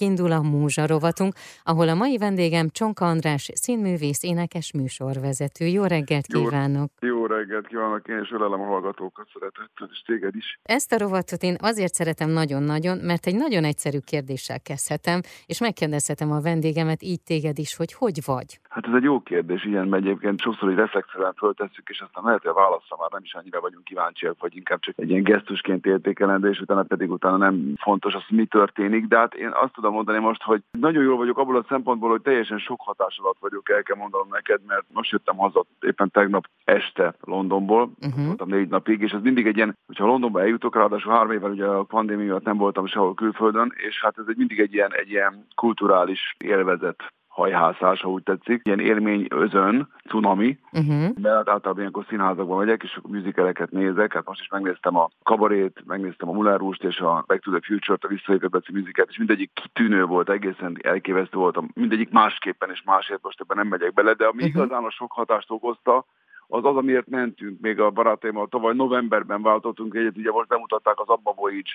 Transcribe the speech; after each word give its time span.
Kindul 0.00 0.32
a 0.32 0.42
Múzsa 0.42 0.86
rovatunk, 0.86 1.32
ahol 1.64 1.88
a 1.88 1.94
mai 1.94 2.16
vendégem 2.18 2.66
Csonka 2.68 3.04
András 3.04 3.50
színművész, 3.54 4.22
énekes 4.22 4.72
műsorvezető. 4.72 5.64
Jó 5.66 5.84
reggelt 5.84 6.26
kívánok! 6.26 6.90
Jó, 7.00 7.08
jó 7.08 7.26
reggelt 7.26 7.66
kívánok, 7.66 8.08
én 8.08 8.20
is 8.20 8.30
ölelem 8.30 8.60
a 8.60 8.66
hallgatókat 8.66 9.26
szeretettel, 9.32 9.88
és 9.92 10.02
téged 10.06 10.34
is. 10.36 10.58
Ezt 10.62 10.92
a 10.92 10.98
rovatot 10.98 11.42
én 11.42 11.56
azért 11.58 11.94
szeretem 11.94 12.30
nagyon-nagyon, 12.30 12.98
mert 12.98 13.26
egy 13.26 13.36
nagyon 13.36 13.64
egyszerű 13.64 13.98
kérdéssel 13.98 14.60
kezdhetem, 14.60 15.20
és 15.46 15.60
megkérdezhetem 15.60 16.30
a 16.32 16.40
vendégemet, 16.40 17.02
így 17.02 17.22
téged 17.22 17.58
is, 17.58 17.76
hogy 17.76 17.92
hogy 17.92 18.18
vagy? 18.26 18.50
Hát 18.68 18.86
ez 18.86 18.94
egy 18.94 19.02
jó 19.02 19.20
kérdés, 19.20 19.64
ilyen 19.64 19.94
egyébként 19.94 20.40
sokszor, 20.40 20.68
hogy 20.68 20.76
reflexzően 20.76 21.34
föltesszük, 21.36 21.88
és 21.88 22.00
aztán 22.00 22.24
lehet, 22.24 22.42
hogy 22.42 22.50
a 22.50 22.60
válaszra 22.64 22.96
már 23.00 23.10
nem 23.10 23.22
is 23.24 23.34
annyira 23.34 23.60
vagyunk 23.60 23.84
kíváncsiak, 23.84 24.36
vagy 24.40 24.56
inkább 24.56 24.80
csak 24.80 24.94
egy 24.98 25.10
ilyen 25.10 25.22
gesztusként 25.22 25.86
értékelendő, 25.86 26.48
és 26.48 26.60
utána 26.60 26.82
pedig 26.82 27.10
utána 27.10 27.36
nem 27.36 27.74
fontos 27.80 28.14
az, 28.14 28.22
mi 28.28 28.46
történik. 28.46 29.06
De 29.06 29.16
hát 29.16 29.34
én 29.34 29.50
azt 29.62 29.72
tudom 29.72 29.89
mondani 29.90 30.18
most, 30.18 30.42
hogy 30.42 30.62
nagyon 30.78 31.02
jól 31.02 31.16
vagyok 31.16 31.38
abból 31.38 31.56
a 31.56 31.64
szempontból, 31.68 32.10
hogy 32.10 32.22
teljesen 32.22 32.58
sok 32.58 32.80
hatás 32.80 33.18
alatt 33.22 33.38
vagyok, 33.40 33.70
el 33.70 33.82
kell 33.82 33.96
mondanom 33.96 34.28
neked, 34.30 34.60
mert 34.66 34.84
most 34.92 35.10
jöttem 35.10 35.36
haza 35.36 35.64
éppen 35.80 36.10
tegnap 36.10 36.46
este 36.64 37.14
Londonból, 37.20 37.90
uh-huh. 38.00 38.26
voltam 38.26 38.48
négy 38.48 38.68
napig, 38.68 39.00
és 39.00 39.12
ez 39.12 39.22
mindig 39.22 39.46
egy 39.46 39.56
ilyen, 39.56 39.76
hogyha 39.86 40.06
Londonba 40.06 40.40
eljutok, 40.40 40.74
ráadásul 40.74 41.12
három 41.12 41.32
évvel 41.32 41.50
ugye 41.50 41.66
a 41.66 41.82
pandémia 41.82 42.24
miatt 42.24 42.44
nem 42.44 42.56
voltam 42.56 42.86
sehol 42.86 43.14
külföldön, 43.14 43.72
és 43.76 44.00
hát 44.00 44.18
ez 44.18 44.24
egy 44.28 44.36
mindig 44.36 44.60
egy 44.60 44.74
ilyen, 44.74 44.94
egy 44.94 45.10
ilyen 45.10 45.46
kulturális 45.54 46.34
élvezet 46.38 47.12
hajhászás, 47.40 48.00
ha 48.00 48.08
úgy 48.08 48.22
tetszik, 48.22 48.60
ilyen 48.64 48.80
élmény 48.80 49.26
özön, 49.30 49.88
cunami, 50.08 50.58
uh-huh. 50.72 50.98
mert 50.98 51.36
hát 51.36 51.48
általában 51.48 51.78
ilyenkor 51.78 52.04
színházakban 52.08 52.58
megyek, 52.58 52.82
és 52.82 52.94
akkor 52.96 53.10
műzikereket 53.10 53.70
nézek, 53.70 54.12
hát 54.12 54.26
most 54.26 54.40
is 54.40 54.48
megnéztem 54.48 54.96
a 54.96 55.10
kabarét, 55.22 55.82
megnéztem 55.86 56.28
a 56.28 56.32
Mulárust 56.32 56.84
és 56.84 56.98
a 56.98 57.24
Back 57.26 57.42
to 57.42 57.50
the 57.50 57.60
Future-t, 57.62 58.04
a 58.04 58.08
Visszajövőbe 58.08 58.60
műziket, 58.72 59.08
és 59.10 59.18
mindegyik 59.18 59.50
kitűnő 59.54 60.04
volt, 60.04 60.28
egészen 60.28 60.76
elképesztő 60.82 61.38
volt, 61.38 61.74
mindegyik 61.74 62.10
másképpen 62.10 62.70
és 62.70 62.82
másért, 62.84 63.22
most 63.22 63.40
ebben 63.40 63.56
nem 63.56 63.66
megyek 63.66 63.92
bele, 63.92 64.12
de 64.12 64.24
ami 64.24 64.42
uh-huh. 64.42 64.62
igazán 64.62 64.84
a 64.84 64.90
sok 64.90 65.12
hatást 65.12 65.50
okozta, 65.50 66.04
az 66.50 66.64
az, 66.64 66.76
amiért 66.76 67.08
mentünk, 67.08 67.60
még 67.60 67.80
a 67.80 67.90
barátaimmal. 67.90 68.48
Tavaly 68.48 68.74
novemberben 68.74 69.42
váltottunk 69.42 69.94
egyet, 69.94 70.16
ugye 70.16 70.30
most 70.30 70.48
bemutatták 70.48 71.00
az 71.00 71.08
Abba 71.08 71.34
Voyage, 71.36 71.70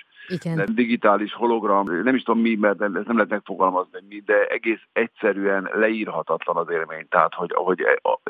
digitális 0.64 1.32
hologram, 1.32 2.02
nem 2.02 2.14
is 2.14 2.22
tudom 2.22 2.40
mi, 2.40 2.54
mert 2.54 2.80
ez 2.80 2.90
nem 2.92 3.16
lehet 3.16 3.28
megfogalmazni 3.28 3.98
mi, 4.08 4.22
de 4.26 4.46
egész 4.46 4.80
egyszerűen 4.92 5.70
leírhatatlan 5.72 6.56
az 6.56 6.70
élmény. 6.70 7.08
Tehát, 7.08 7.34
hogy, 7.34 7.52
hogy 7.54 7.84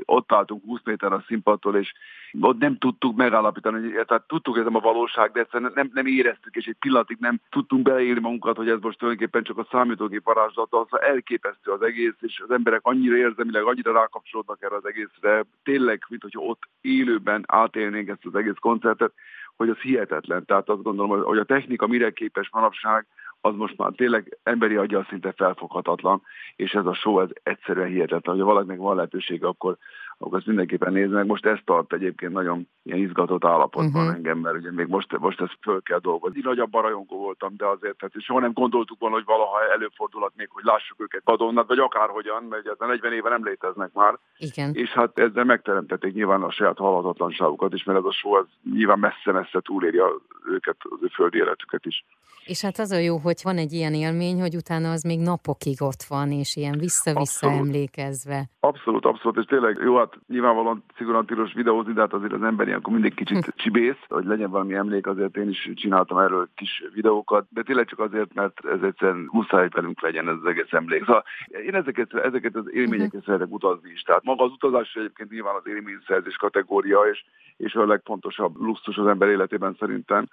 ott 0.05 0.33
álltunk 0.33 0.65
20 0.65 0.81
méter 0.85 1.13
a 1.13 1.25
színpadtól, 1.27 1.77
és 1.77 1.93
ott 2.41 2.59
nem 2.59 2.79
tudtuk 2.79 3.17
megállapítani, 3.17 3.91
tehát 4.07 4.25
tudtuk, 4.27 4.55
hogy 4.55 4.65
ez 4.65 4.73
nem 4.73 4.83
a 4.83 4.93
valóság, 4.93 5.33
de 5.33 5.41
egyszerűen 5.41 5.73
nem, 5.75 5.91
nem 5.95 6.07
éreztük, 6.07 6.55
és 6.55 6.67
egy 6.67 6.77
pillanatig 6.79 7.17
nem 7.21 7.41
tudtunk 7.51 7.83
beleírni 7.83 8.21
magunkat, 8.21 8.57
hogy 8.57 8.69
ez 8.69 8.79
most 8.81 8.99
tulajdonképpen 8.99 9.43
csak 9.43 9.59
a 9.59 9.67
számítógép 9.71 10.25
varázslata, 10.25 10.81
az 10.81 11.01
elképesztő 11.01 11.71
az 11.71 11.83
egész, 11.83 12.15
és 12.21 12.43
az 12.45 12.51
emberek 12.51 12.81
annyira 12.83 13.17
érzemileg, 13.17 13.63
annyira 13.63 13.93
rákapcsolódnak 13.93 14.63
erre 14.63 14.77
az 14.77 14.87
egészre, 14.87 15.45
tényleg, 15.63 16.05
mint 16.09 16.23
hogy 16.23 16.36
ott 16.37 16.63
élőben 16.81 17.45
átélnénk 17.47 18.09
ezt 18.09 18.27
az 18.27 18.35
egész 18.35 18.59
koncertet, 18.61 19.13
hogy 19.57 19.69
az 19.69 19.79
hihetetlen. 19.79 20.45
Tehát 20.45 20.69
azt 20.69 20.83
gondolom, 20.83 21.23
hogy 21.23 21.39
a 21.39 21.45
technika 21.45 21.87
mire 21.87 22.11
képes 22.11 22.51
manapság, 22.53 23.07
az 23.41 23.55
most 23.55 23.77
már 23.77 23.93
tényleg 23.97 24.39
emberi 24.43 24.77
agya 24.77 25.07
szinte 25.09 25.33
felfoghatatlan, 25.33 26.23
és 26.57 26.73
ez 26.73 26.87
a 26.87 26.95
show 26.95 27.21
ez 27.21 27.29
egyszerűen 27.43 27.89
hihetetlen. 27.89 28.35
Hogyha 28.35 28.53
valakinek 28.53 28.79
van 28.79 28.97
lehetősége, 28.97 29.47
akkor 29.47 29.77
akkor 30.19 30.37
azt 30.37 30.47
mindenképpen 30.47 30.93
néznek. 30.93 31.25
Most 31.27 31.47
ez 31.47 31.59
tart 31.65 31.93
egyébként 31.93 32.33
nagyon 32.33 32.69
ilyen 32.83 32.99
izgatott 32.99 33.45
állapotban 33.45 34.03
uh-huh. 34.03 34.17
engem, 34.17 34.39
mert 34.39 34.57
ugye 34.57 34.73
még 34.73 34.87
most, 34.87 35.19
most 35.19 35.41
ezt 35.41 35.59
föl 35.61 35.83
kell 35.83 35.99
dolgozni. 35.99 36.41
Nagyobb 36.43 36.75
rajongó 36.75 37.17
voltam, 37.17 37.57
de 37.57 37.67
azért, 37.67 37.97
tehát 37.97 38.15
soha 38.19 38.41
nem 38.41 38.53
gondoltuk 38.53 38.99
volna, 39.01 39.15
hogy 39.15 39.25
valaha 39.25 39.73
előfordulhat 39.73 40.33
még, 40.37 40.49
hogy 40.51 40.65
lássuk 40.65 41.01
őket 41.01 41.23
padonnak, 41.25 41.69
vagy 41.69 41.79
akárhogyan, 41.79 42.43
mert 42.43 42.63
ugye 42.63 42.87
40 42.87 43.13
éve 43.13 43.29
nem 43.29 43.45
léteznek 43.45 43.93
már. 43.93 44.19
Igen. 44.37 44.75
És 44.75 44.91
hát 44.91 45.19
ezzel 45.19 45.45
megteremtették 45.45 46.15
nyilván 46.15 46.43
a 46.43 46.51
saját 46.51 46.79
halhatatlanságukat 46.79 47.73
is, 47.75 47.85
mert 47.85 47.99
ez 47.99 48.05
a 48.05 48.13
show 48.13 48.33
az 48.33 48.47
nyilván 48.73 48.99
messze-messze 48.99 49.61
túléri 49.61 50.01
őket, 50.47 50.77
az 50.79 50.99
ő 51.03 51.07
földi 51.07 51.39
életüket 51.39 51.87
is. 51.87 52.05
És 52.47 52.63
hát 52.63 52.79
az 52.79 52.91
a 52.91 52.99
jó, 52.99 53.17
hogy 53.17 53.41
van 53.43 53.57
egy 53.57 53.73
ilyen 53.73 53.95
élmény, 53.95 54.41
hogy 54.41 54.55
utána 54.55 54.91
az 54.91 55.03
még 55.03 55.21
napokig 55.21 55.83
ott 55.83 56.03
van, 56.09 56.31
és 56.31 56.57
ilyen 56.57 56.79
vissza-vissza 56.79 57.47
abszolút. 57.47 57.59
emlékezve. 57.59 58.45
Abszolút, 58.61 59.05
abszolút, 59.05 59.37
és 59.37 59.45
tényleg 59.45 59.79
jó, 59.85 59.99
hát 60.13 60.21
nyilvánvalóan 60.29 60.85
szigorúan 60.97 61.27
tilos 61.27 61.53
videózni, 61.53 61.93
de 61.93 62.01
hát 62.01 62.13
azért 62.13 62.33
az 62.33 62.43
ember 62.43 62.67
ilyenkor 62.67 62.93
mindig 62.93 63.15
kicsit 63.15 63.45
hm. 63.45 63.51
csibész, 63.55 64.01
hogy 64.09 64.25
legyen 64.25 64.51
valami 64.51 64.75
emlék, 64.75 65.07
azért 65.07 65.37
én 65.37 65.49
is 65.49 65.71
csináltam 65.75 66.19
erről 66.19 66.49
kis 66.55 66.85
videókat, 66.95 67.47
de 67.51 67.63
tényleg 67.63 67.87
csak 67.87 67.99
azért, 67.99 68.35
mert 68.35 68.65
ez 68.65 68.83
egyszerűen 68.83 69.29
muszáj 69.33 69.69
velünk 69.69 70.01
legyen 70.01 70.29
ez 70.29 70.35
az 70.43 70.47
egész 70.47 70.73
emlék. 70.73 71.05
Szóval 71.05 71.25
én 71.67 71.75
ezeket, 71.75 72.15
ezeket 72.15 72.57
az 72.57 72.71
élményeket 72.73 73.07
uh-huh. 73.07 73.25
szeretek 73.25 73.53
utazni 73.53 73.91
is. 73.91 74.03
Tehát 74.03 74.25
maga 74.25 74.45
az 74.45 74.53
utazás 74.53 74.95
egyébként 74.95 75.31
nyilván 75.31 75.55
az 75.55 75.67
élményszerzés 75.67 76.37
kategória, 76.37 77.01
és, 77.01 77.25
és 77.57 77.75
a 77.75 77.87
legfontosabb 77.87 78.57
luxus 78.57 78.97
az 78.97 79.07
ember 79.07 79.29
életében 79.29 79.77
szerintem 79.79 80.29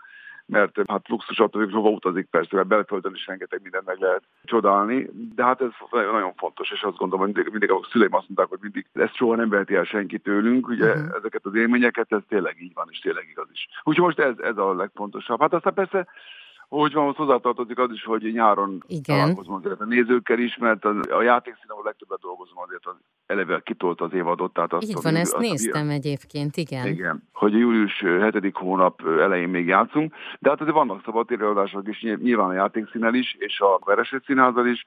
mert 0.45 0.79
hát 0.87 1.07
luxus 1.07 1.39
attól, 1.39 1.69
hova 1.69 1.89
utazik 1.89 2.25
persze, 2.25 2.55
mert 2.55 2.67
belföldön 2.67 3.13
is 3.13 3.27
rengeteg 3.27 3.59
mindent 3.61 3.85
meg 3.85 3.99
lehet 3.99 4.23
csodálni, 4.43 5.09
de 5.35 5.43
hát 5.43 5.61
ez 5.61 5.69
nagyon 5.91 6.33
fontos, 6.35 6.71
és 6.71 6.81
azt 6.81 6.97
gondolom, 6.97 7.25
hogy 7.25 7.33
mindig, 7.33 7.51
mindig 7.51 7.71
a 7.71 7.87
szüleim 7.91 8.13
azt 8.13 8.27
mondták, 8.27 8.47
hogy 8.47 8.59
mindig 8.61 8.85
ezt 8.93 9.15
soha 9.15 9.35
nem 9.35 9.49
veheti 9.49 9.75
el 9.75 9.83
senki 9.83 10.19
tőlünk, 10.19 10.67
ugye 10.67 10.89
uh-huh. 10.89 11.15
ezeket 11.17 11.45
az 11.45 11.55
élményeket, 11.55 12.11
ez 12.11 12.21
tényleg 12.27 12.61
így 12.61 12.73
van, 12.73 12.87
és 12.89 12.99
tényleg 12.99 13.27
igaz 13.29 13.47
is. 13.51 13.67
Úgyhogy 13.83 14.05
most 14.05 14.19
ez, 14.19 14.37
ez 14.37 14.57
a 14.57 14.73
legfontosabb. 14.73 15.41
Hát 15.41 15.53
aztán 15.53 15.73
persze 15.73 16.07
úgy 16.73 16.93
van, 16.93 17.13
hozzátartozik 17.13 17.79
az 17.79 17.91
is, 17.91 18.03
hogy 18.03 18.31
nyáron 18.33 18.83
Igen. 18.87 19.03
találkozom 19.03 19.53
azért 19.53 19.81
a 19.81 19.85
nézőkkel 19.85 20.39
is, 20.39 20.57
mert 20.57 20.85
a, 20.85 20.95
a 21.09 21.21
játékszín, 21.21 21.65
ahol 21.67 21.83
legtöbbet 21.83 22.19
dolgozom, 22.19 22.57
azért 22.57 22.85
az 22.85 22.95
eleve 23.25 23.61
kitolt 23.63 24.01
az 24.01 24.13
évadot. 24.13 24.53
Tehát 24.53 24.73
azt 24.73 24.89
Így 24.89 24.97
van, 25.01 25.15
ezt 25.15 25.33
azt 25.33 25.41
néztem 25.41 25.87
az, 25.87 25.93
egyébként, 25.93 26.57
igen. 26.57 26.87
Igen, 26.87 27.29
hogy 27.33 27.53
július 27.53 27.99
7. 27.99 28.51
hónap 28.53 29.07
elején 29.07 29.49
még 29.49 29.67
játszunk, 29.67 30.13
de 30.39 30.49
hát 30.49 30.61
azért 30.61 30.75
vannak 30.75 31.01
szabadtéri 31.05 31.43
adások 31.43 31.87
is, 31.87 32.01
nyilván 32.01 32.49
a 32.49 32.53
játékszínel 32.53 33.13
is, 33.13 33.35
és 33.39 33.59
a 33.59 33.79
Vereset 33.85 34.23
Színházal 34.25 34.67
is, 34.67 34.85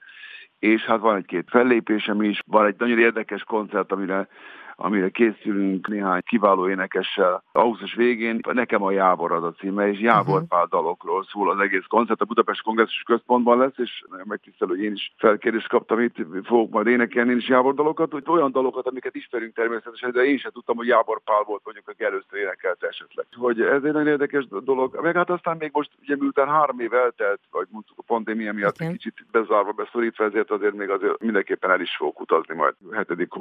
és 0.59 0.85
hát 0.85 1.01
van 1.01 1.17
egy-két 1.17 1.49
fellépésem 1.51 2.23
is, 2.23 2.43
van 2.47 2.67
egy 2.67 2.75
nagyon 2.79 2.99
érdekes 2.99 3.43
koncert, 3.43 3.93
amire 3.93 4.29
amire 4.77 5.09
készülünk 5.09 5.89
néhány 5.89 6.23
kiváló 6.27 6.69
énekessel. 6.69 7.43
Augusztus 7.53 7.95
végén 7.95 8.41
nekem 8.53 8.83
a 8.83 8.91
Jábor 8.91 9.33
az 9.33 9.43
a 9.43 9.53
címe, 9.53 9.89
és 9.89 10.01
Jábor 10.01 10.35
uh-huh. 10.35 10.49
Pál 10.49 10.67
dalokról 10.67 11.25
szól 11.25 11.51
az 11.51 11.59
egész 11.59 11.85
koncert. 11.89 12.21
A 12.21 12.25
Budapest 12.25 12.63
Kongresszus 12.63 13.03
Központban 13.03 13.59
lesz, 13.59 13.79
és 13.79 14.05
megtisztelő, 14.25 14.75
hogy 14.75 14.85
én 14.85 14.93
is 14.93 15.15
felkérést 15.17 15.69
kaptam 15.69 16.01
itt, 16.01 16.17
fogok 16.45 16.71
majd 16.71 16.87
énekelni 16.87 17.31
én 17.31 17.37
is 17.37 17.49
Jábor 17.49 17.75
dalokat, 17.75 18.13
hogy 18.13 18.23
olyan 18.27 18.53
dalokat, 18.53 18.87
amiket 18.87 19.15
ismerünk 19.15 19.55
természetesen, 19.55 20.11
de 20.11 20.25
én 20.25 20.39
sem 20.39 20.51
tudtam, 20.51 20.77
hogy 20.77 20.87
Jábor 20.87 21.21
Pál 21.25 21.43
volt 21.47 21.61
mondjuk, 21.65 21.89
aki 21.89 22.05
először 22.05 22.39
énekelt 22.39 22.83
esetleg. 22.83 23.27
Hogy 23.37 23.61
ez 23.61 23.83
egy 23.85 23.93
nagyon 23.93 24.07
érdekes 24.07 24.47
dolog. 24.65 24.99
Meg 25.03 25.17
hát 25.17 25.31
aztán 25.31 25.57
még 25.57 25.71
most, 25.73 25.91
ugye 26.03 26.17
miután 26.17 26.49
három 26.49 26.81
év 26.81 26.93
eltelt, 26.93 27.41
vagy 27.51 27.67
mondjuk 27.71 27.99
a 27.99 28.03
pandémia 28.07 28.53
miatt 28.53 28.75
okay. 28.75 28.87
egy 28.87 28.93
kicsit 28.93 29.27
bezárva, 29.31 29.73
beszorítva, 29.73 30.25
ezért 30.25 30.51
azért 30.51 30.75
még 30.75 30.91
azért 30.91 31.21
mindenképpen 31.21 31.71
el 31.71 31.81
is 31.81 31.97
fogok 31.97 32.21
utazni 32.21 32.55
majd 32.55 32.75
hetedik 32.93 33.35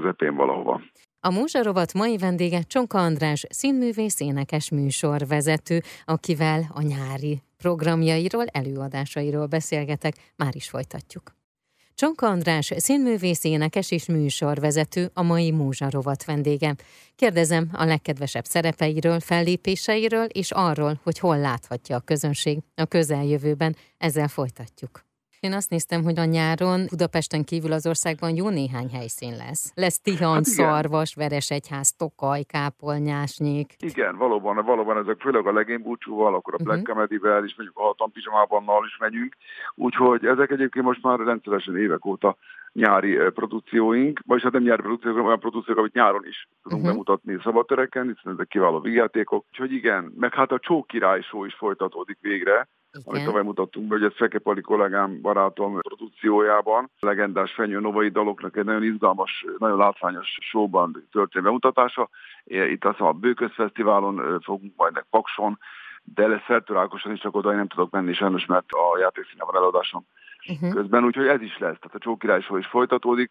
közepén 0.00 0.34
valahova. 0.34 0.80
A 1.20 1.30
Múzsarovat 1.30 1.92
mai 1.92 2.16
vendége 2.16 2.62
Csonka 2.62 2.98
András, 2.98 3.44
színművész, 3.48 4.20
énekes 4.20 4.70
műsorvezető, 4.70 5.80
akivel 6.04 6.70
a 6.74 6.82
nyári 6.82 7.42
programjairól, 7.56 8.44
előadásairól 8.46 9.46
beszélgetek, 9.46 10.14
már 10.36 10.54
is 10.54 10.68
folytatjuk. 10.68 11.22
Csonka 11.94 12.26
András, 12.26 12.72
színművész, 12.76 13.44
énekes 13.44 13.90
és 13.90 14.06
műsorvezető, 14.06 15.10
a 15.14 15.22
mai 15.22 15.50
Múzsarovat 15.50 16.24
vendége. 16.24 16.74
Kérdezem 17.16 17.68
a 17.72 17.84
legkedvesebb 17.84 18.44
szerepeiről, 18.44 19.20
fellépéseiről, 19.20 20.24
és 20.24 20.50
arról, 20.50 21.00
hogy 21.02 21.18
hol 21.18 21.38
láthatja 21.38 21.96
a 21.96 22.00
közönség 22.00 22.58
a 22.74 22.84
közeljövőben. 22.84 23.76
Ezzel 23.98 24.28
folytatjuk. 24.28 25.04
Én 25.44 25.52
azt 25.52 25.70
néztem, 25.70 26.02
hogy 26.02 26.18
a 26.18 26.24
nyáron 26.24 26.80
Budapesten 26.90 27.44
kívül 27.44 27.72
az 27.72 27.86
országban 27.86 28.36
jó 28.36 28.48
néhány 28.48 28.88
helyszín 28.88 29.34
lesz. 29.36 29.72
Lesz 29.74 30.00
Tihan, 30.00 30.34
hát 30.34 30.44
Szarvas, 30.44 31.14
Veresegyház, 31.14 31.92
Tokaj, 31.96 32.42
Kápolnyásnyék. 32.42 33.68
Igen, 33.78 34.16
valóban, 34.16 34.64
valóban 34.64 34.96
ezek 34.98 35.20
főleg 35.20 35.46
a 35.46 35.52
legénybúcsúval, 35.52 36.34
akkor 36.34 36.54
a 36.54 36.62
Black 36.62 36.80
uh-huh. 36.80 36.94
Comedy-vel 36.94 37.44
is, 37.44 37.54
mondjuk 37.56 37.78
a 37.78 37.82
Hatan 37.82 38.12
is 38.86 38.96
megyünk. 38.98 39.36
Úgyhogy 39.74 40.24
ezek 40.24 40.50
egyébként 40.50 40.84
most 40.84 41.02
már 41.02 41.18
rendszeresen 41.18 41.76
évek 41.76 42.04
óta 42.04 42.36
nyári 42.72 43.16
produkcióink, 43.34 44.20
vagyis 44.26 44.44
hát 44.44 44.52
nem 44.52 44.62
nyári 44.62 44.82
produkciók, 44.82 45.12
hanem 45.12 45.26
olyan 45.26 45.40
produkciók, 45.40 45.78
amit 45.78 45.94
nyáron 45.94 46.26
is 46.26 46.48
tudunk 46.62 46.80
uh-huh. 46.80 46.96
bemutatni 46.96 47.38
szabadtereken, 47.42 48.14
hiszen 48.14 48.32
ezek 48.32 48.48
kiváló 48.48 48.80
vígjátékok. 48.80 49.44
Úgyhogy 49.50 49.72
igen, 49.72 50.12
meg 50.16 50.34
hát 50.34 50.52
a 50.52 50.58
Csók 50.58 50.86
Király 50.86 51.20
show 51.20 51.44
is 51.44 51.54
folytatódik 51.54 52.18
végre, 52.20 52.68
igen. 52.94 53.14
amit 53.14 53.24
tavaly 53.24 53.42
mutattunk 53.42 53.88
be, 53.88 53.94
hogy 53.94 54.04
ez 54.04 54.16
Fekepali 54.16 54.60
kollégám, 54.60 55.20
barátom 55.20 55.78
produkciójában, 55.80 56.90
legendás 57.00 57.52
Fenyő 57.52 57.80
Novai 57.80 58.08
daloknak 58.08 58.56
egy 58.56 58.64
nagyon 58.64 58.82
izgalmas, 58.82 59.44
nagyon 59.58 59.78
látványos 59.78 60.38
showban 60.40 61.08
történt 61.12 61.44
bemutatása. 61.44 62.08
Itt 62.44 62.84
azt 62.84 63.00
a 63.00 63.12
Bőköz 63.12 63.50
Fesztiválon 63.52 64.40
fogunk 64.42 64.72
majd 64.76 64.92
meg 64.92 65.06
Pakson, 65.10 65.58
de 66.04 66.26
lesz 66.26 66.44
Szertőrákosan 66.46 67.12
is, 67.12 67.20
csak 67.20 67.36
oda 67.36 67.50
én 67.50 67.56
nem 67.56 67.68
tudok 67.68 67.90
menni 67.90 68.14
sajnos, 68.14 68.46
mert 68.46 68.66
a 68.68 68.98
játékszínában 68.98 69.56
eladásom 69.56 70.06
uh-huh. 70.48 70.72
közben, 70.72 71.04
úgyhogy 71.04 71.26
ez 71.26 71.40
is 71.40 71.58
lesz. 71.58 71.78
Tehát 71.78 71.94
a 71.94 71.98
Csókirály 71.98 72.42
is 72.58 72.66
folytatódik, 72.66 73.30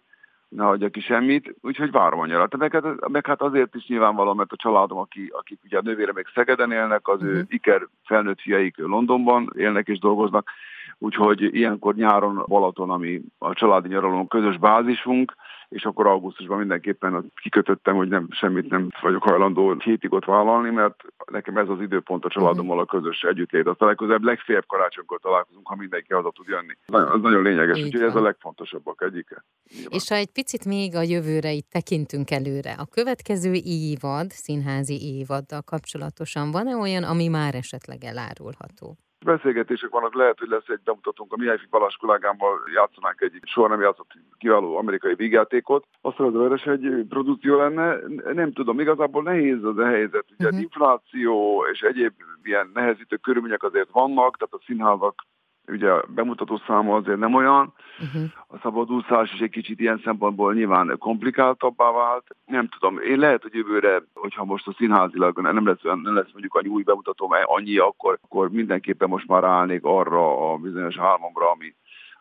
ne 0.56 0.64
hagyja 0.64 0.90
ki 0.90 1.02
semmit, 1.02 1.56
úgyhogy 1.62 1.92
várom 1.92 2.20
a 2.20 2.26
nyarat. 2.26 2.58
Meg 2.58 2.72
hát, 2.72 3.10
meg 3.10 3.26
hát 3.26 3.42
azért 3.42 3.76
is 3.76 3.88
nyilvánvaló, 3.88 4.34
mert 4.34 4.52
a 4.52 4.56
családom, 4.56 4.98
aki, 4.98 5.30
akik 5.32 5.60
ugye 5.64 5.78
a 5.78 5.82
nővére 5.82 6.12
még 6.14 6.26
Szegeden 6.34 6.72
élnek, 6.72 7.08
az 7.08 7.22
uh-huh. 7.22 7.38
ő 7.38 7.46
iker 7.50 7.88
felnőtt 8.04 8.42
fiaik 8.42 8.78
Londonban 8.78 9.50
élnek 9.58 9.88
és 9.88 10.00
dolgoznak, 10.00 10.50
úgyhogy 10.98 11.56
ilyenkor 11.56 11.96
nyáron 11.96 12.44
Balaton, 12.48 12.90
ami 12.90 13.22
a 13.38 13.54
családi 13.54 13.88
nyaralón 13.88 14.28
közös 14.28 14.58
bázisunk, 14.58 15.34
és 15.74 15.84
akkor 15.84 16.08
augusztusban 16.08 16.58
mindenképpen 16.58 17.31
kikötöttem, 17.42 17.96
hogy 17.96 18.08
nem 18.08 18.28
semmit 18.31 18.70
nem 18.70 18.88
vagyok 19.02 19.24
hajlandó 19.24 19.75
hétig 19.80 20.14
ott 20.14 20.25
vállalni, 20.25 20.70
mert 20.70 20.96
nekem 21.31 21.58
ez 21.58 21.70
az 21.70 21.81
időpont 21.81 22.25
a 22.25 22.30
családommal 22.30 22.80
a 22.80 22.86
közös 22.86 23.22
együttlét. 23.22 23.68
Aztán 23.68 23.88
legközelebb 23.88 24.24
legfélebb 24.24 24.66
karácsonykor 24.68 25.20
találkozunk, 25.20 25.68
ha 25.68 25.75
mindenki 25.75 26.14
haza 26.14 26.31
tud 26.31 26.48
jönni. 26.48 26.78
Ez 27.16 27.22
nagyon 27.22 27.42
lényeges, 27.44 27.78
Így 27.78 27.84
úgyhogy 27.84 28.00
van. 28.00 28.10
ez 28.10 28.16
a 28.16 28.22
legfontosabbak 28.22 29.02
egyike. 29.02 29.46
Nyilván. 29.75 29.92
És 29.92 30.10
ha 30.10 30.16
egy 30.16 30.31
picit 30.31 30.66
még 30.66 30.96
a 30.96 31.02
jövőre 31.02 31.52
itt 31.52 31.70
tekintünk 31.70 32.31
előre, 32.31 32.74
a 32.78 32.86
következő 32.86 33.54
évad, 33.64 34.30
színházi 34.30 35.18
évaddal 35.18 35.62
kapcsolatosan 35.62 36.52
van-e 36.52 36.76
olyan, 36.76 37.04
ami 37.04 37.28
már 37.28 37.56
esetleg 37.56 38.04
elárulható? 38.04 38.98
Beszélgetések 39.24 39.90
vannak, 39.90 40.16
lehet, 40.16 40.40
hogy 40.40 40.48
lesz 40.48 40.68
egy 40.68 40.80
bemutatónk, 40.84 41.34
a 41.34 41.38
Mihály 41.38 41.58
Balázs 41.70 41.96
kollégámmal 41.96 42.60
játszanánk 42.74 43.22
egy 43.22 43.40
soha 43.44 43.68
nem 43.68 43.81
játszott 43.81 44.12
kiváló 44.38 44.78
amerikai 44.78 45.16
vígjátékot. 45.16 45.86
Azt 46.02 46.18
hogy 46.18 46.52
ez 46.52 46.62
egy 46.66 47.06
produkció 47.10 47.58
lenne, 47.58 47.98
nem 48.34 48.54
tudom, 48.54 48.80
igazából 48.80 49.24
nehéz 49.24 49.64
az 49.64 49.78
a 49.78 49.86
helyzet. 49.86 50.25
Ugye 50.38 50.48
uh-huh. 50.48 50.62
infláció 50.62 51.64
és 51.72 51.81
egyéb 51.81 52.14
ilyen 52.44 52.72
nehezítő 52.74 53.16
körülmények 53.16 53.64
azért 53.64 53.90
vannak, 53.92 54.38
tehát 54.38 54.54
a 54.54 54.64
színházak 54.66 55.24
ugye 55.68 55.92
a 55.92 56.06
bemutató 56.07 56.62
száma 56.68 56.95
azért 56.95 57.19
nem 57.19 57.33
olyan, 57.33 57.74
uh-huh. 58.00 58.24
a 58.48 58.57
szabadúszás 58.62 59.33
is 59.33 59.39
egy 59.39 59.50
kicsit 59.50 59.80
ilyen 59.80 60.01
szempontból 60.04 60.54
nyilván 60.54 60.95
komplikáltabbá 61.00 61.92
vált. 61.92 62.25
Nem 62.45 62.68
tudom, 62.68 63.00
én 63.00 63.19
lehet, 63.19 63.42
hogy 63.42 63.54
jövőre, 63.54 64.04
hogyha 64.13 64.45
most 64.45 64.68
a 64.68 64.74
színházilag 64.77 65.39
nem 65.39 65.68
lesz, 65.68 65.81
nem 65.81 66.15
lesz 66.15 66.31
mondjuk 66.31 66.56
annyi 66.56 66.68
új 66.68 66.83
bemutató, 66.83 67.36
annyi, 67.44 67.77
akkor, 67.77 68.19
akkor 68.21 68.50
mindenképpen 68.50 69.10
most 69.10 69.27
már 69.27 69.44
állnék 69.44 69.83
arra 69.83 70.51
a 70.51 70.57
bizonyos 70.57 70.98
álmomra, 70.98 71.51
ami, 71.51 71.74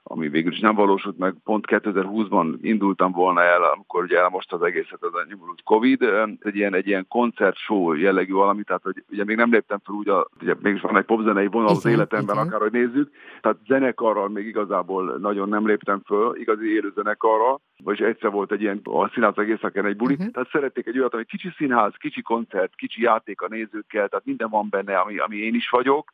ami 0.02 0.28
végül 0.28 0.52
is 0.52 0.58
nem 0.58 0.74
valósult 0.74 1.18
meg. 1.18 1.34
Pont 1.44 1.64
2020-ban 1.68 2.58
indultam 2.60 3.12
volna 3.12 3.42
el, 3.42 3.62
amikor 3.62 4.02
ugye 4.02 4.18
elmost 4.18 4.52
az 4.52 4.62
egészet 4.62 5.02
az 5.02 5.14
a 5.14 5.26
nyomorult 5.28 5.62
Covid, 5.64 6.02
egy 6.40 6.56
ilyen, 6.56 6.74
egy 6.74 6.86
ilyen 6.86 7.06
koncert 7.08 7.56
show 7.56 7.92
jellegű 7.92 8.32
valami, 8.32 8.62
tehát 8.62 8.82
hogy 8.82 9.04
ugye 9.10 9.24
még 9.24 9.36
nem 9.36 9.50
léptem 9.50 9.80
fel 9.84 9.94
úgy, 9.94 10.08
a, 10.08 10.28
ugye 10.40 10.54
mégis 10.60 10.80
van 10.80 10.96
egy 10.96 11.04
popzenei 11.04 11.46
vonal 11.46 11.68
az 11.68 11.84
életemben, 11.84 12.34
igen. 12.34 12.46
akárhogy 12.46 12.72
nézzük, 12.72 13.10
tehát 13.40 13.58
zenekarral 13.66 14.28
még 14.28 14.46
igazából 14.46 15.18
nagyon 15.18 15.48
nem 15.48 15.66
léptem 15.66 16.02
föl, 16.06 16.36
igazi 16.36 16.74
élő 16.74 16.92
zenekarral, 16.94 17.60
vagyis 17.84 18.06
egyszer 18.06 18.30
volt 18.30 18.52
egy 18.52 18.60
ilyen 18.60 18.80
a 18.84 19.08
színház 19.08 19.38
éjszakán 19.38 19.86
egy 19.86 19.96
buli, 19.96 20.14
uh-huh. 20.14 20.30
tehát 20.30 20.50
szerették 20.50 20.86
egy 20.86 20.98
olyat, 20.98 21.14
ami 21.14 21.24
kicsi 21.24 21.48
színház, 21.56 21.92
kicsi 21.96 22.22
koncert, 22.22 22.74
kicsi 22.74 23.02
játék 23.02 23.40
a 23.40 23.48
nézőkkel, 23.48 24.08
tehát 24.08 24.24
minden 24.24 24.50
van 24.50 24.66
benne, 24.70 24.98
ami, 24.98 25.18
ami 25.18 25.36
én 25.36 25.54
is 25.54 25.68
vagyok, 25.68 26.12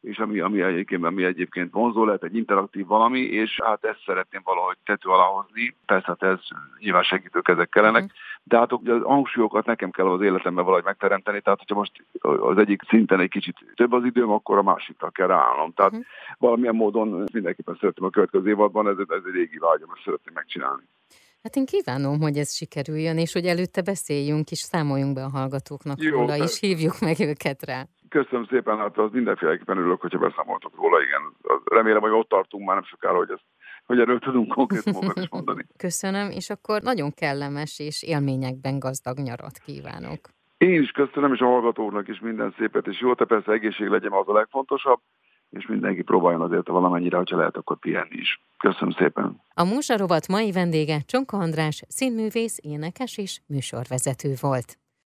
és 0.00 0.18
ami, 0.18 0.40
ami 0.40 0.60
egyébként, 0.60 1.04
ami 1.04 1.24
egyébként 1.24 1.72
vonzó 1.72 2.04
lehet, 2.04 2.24
egy 2.24 2.36
interaktív 2.36 2.86
valami, 2.86 3.20
és 3.20 3.60
hát 3.64 3.84
ezt 3.84 4.02
szeretném 4.06 4.40
valahogy 4.44 4.76
tető 4.84 5.08
alá 5.10 5.24
hozni. 5.24 5.76
Persze, 5.86 6.06
hát 6.06 6.22
ez 6.22 6.38
nyilván 6.78 7.02
segítők 7.02 7.48
ezek 7.48 7.68
kellenek, 7.68 8.02
uh-huh. 8.02 8.18
de 8.42 8.58
hát 8.58 8.72
az 8.72 9.02
hangsúlyokat 9.02 9.66
nekem 9.66 9.90
kell 9.90 10.06
az 10.06 10.20
életemben 10.20 10.64
valahogy 10.64 10.84
megteremteni, 10.84 11.40
tehát 11.40 11.58
hogyha 11.58 11.74
most 11.74 11.92
az 12.20 12.58
egyik 12.58 12.82
szinten 12.88 13.20
egy 13.20 13.30
kicsit 13.30 13.56
több 13.74 13.92
az 13.92 14.04
időm, 14.04 14.30
akkor 14.30 14.58
a 14.58 14.62
másikra 14.62 15.10
kell 15.10 15.26
ráállnom. 15.26 15.72
Tehát 15.72 15.92
uh-huh. 15.92 16.06
valamilyen 16.38 16.74
módon 16.74 17.24
mindenképpen 17.32 17.76
szeretném 17.80 18.08
a 18.08 18.10
következő 18.10 18.48
évadban, 18.48 18.88
ez, 18.88 18.96
ez 18.98 19.22
egy 19.26 19.34
régi 19.34 19.58
vágyam, 19.58 19.90
ezt 19.94 20.04
szeretném 20.04 20.34
megcsinálni. 20.34 20.82
Hát 21.42 21.56
én 21.56 21.66
kívánom, 21.66 22.20
hogy 22.20 22.36
ez 22.36 22.54
sikerüljön, 22.54 23.18
és 23.18 23.32
hogy 23.32 23.46
előtte 23.46 23.82
beszéljünk 23.82 24.50
és 24.50 24.58
számoljunk 24.58 25.14
be 25.14 25.24
a 25.24 25.30
hallgatóknak 25.30 26.02
Jó, 26.02 26.10
róla, 26.10 26.36
és 26.36 26.60
hívjuk 26.60 27.00
meg 27.00 27.20
őket 27.20 27.64
rá. 27.64 27.86
Köszönöm 28.08 28.44
szépen, 28.44 28.78
hát 28.78 28.98
az 28.98 29.10
mindenféleképpen 29.12 29.76
örülök, 29.76 30.00
hogyha 30.00 30.18
beszámoltok 30.18 30.76
róla, 30.76 31.02
igen. 31.02 31.22
Remélem, 31.64 32.00
hogy 32.00 32.10
ott 32.10 32.28
tartunk 32.28 32.66
már 32.66 32.74
nem 32.74 32.84
sokára, 32.84 33.16
hogy, 33.16 33.30
ezt, 33.30 33.44
hogy 33.86 34.00
erről 34.00 34.18
tudunk 34.18 34.52
konkrétumokat 34.52 35.18
is 35.18 35.28
mondani. 35.30 35.66
Köszönöm, 35.86 36.30
és 36.30 36.50
akkor 36.50 36.82
nagyon 36.82 37.10
kellemes 37.14 37.78
és 37.78 38.02
élményekben 38.02 38.78
gazdag 38.78 39.18
nyarat 39.18 39.58
kívánok. 39.58 40.20
Én 40.58 40.82
is 40.82 40.90
köszönöm, 40.90 41.32
és 41.32 41.40
a 41.40 41.46
hallgatóknak 41.46 42.08
is 42.08 42.20
minden 42.20 42.54
szépet, 42.58 42.86
és 42.86 43.00
jó, 43.00 43.14
te 43.14 43.24
persze 43.24 43.52
egészség 43.52 43.88
legyen 43.88 44.12
az 44.12 44.28
a 44.28 44.32
legfontosabb, 44.32 45.00
és 45.50 45.66
mindenki 45.66 46.02
próbáljon 46.02 46.40
azért 46.40 46.68
valamennyire, 46.68 47.16
hogyha 47.16 47.36
lehet, 47.36 47.56
akkor 47.56 47.78
pihenni 47.78 48.16
is. 48.16 48.40
Köszönöm 48.58 48.90
szépen. 48.90 49.40
A 49.54 49.64
Múzsarovat 49.64 50.28
mai 50.28 50.52
vendége 50.52 50.98
Csonka 51.06 51.36
András, 51.36 51.82
színművész, 51.88 52.58
énekes 52.62 53.18
és 53.18 53.40
műsorvezető 53.46 54.34
volt. 54.40 54.78